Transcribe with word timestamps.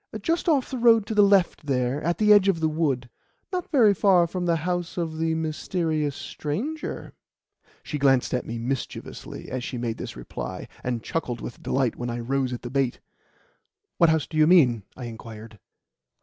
"Just 0.23 0.49
off 0.49 0.71
the 0.71 0.79
road 0.79 1.05
to 1.05 1.13
the 1.13 1.21
left 1.21 1.67
there, 1.67 2.01
at 2.01 2.17
the 2.17 2.33
edge 2.33 2.47
of 2.47 2.59
the 2.59 2.67
wood. 2.67 3.07
Not 3.53 3.69
very 3.69 3.93
far 3.93 4.25
from 4.25 4.47
the 4.47 4.55
house 4.55 4.97
of 4.97 5.19
the 5.19 5.35
mysterious 5.35 6.15
stranger." 6.15 7.13
She 7.83 7.99
glanced 7.99 8.33
at 8.33 8.43
me 8.47 8.57
mischievously 8.57 9.51
as 9.51 9.63
she 9.63 9.77
made 9.77 9.97
this 9.99 10.15
reply, 10.15 10.67
and 10.83 11.03
chuckled 11.03 11.39
with 11.39 11.61
delight 11.61 11.97
when 11.97 12.09
I 12.09 12.19
rose 12.19 12.51
at 12.51 12.63
the 12.63 12.71
bait. 12.71 12.99
"What 13.99 14.09
house 14.09 14.25
do 14.25 14.37
you 14.37 14.47
mean?" 14.47 14.81
I 14.97 15.05
inquired. 15.05 15.59